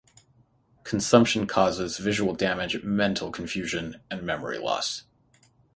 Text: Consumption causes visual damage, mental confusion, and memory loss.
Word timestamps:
Consumption 0.83 1.45
causes 1.45 1.99
visual 1.99 2.33
damage, 2.33 2.81
mental 2.81 3.29
confusion, 3.31 4.01
and 4.09 4.23
memory 4.23 4.57
loss. 4.57 5.03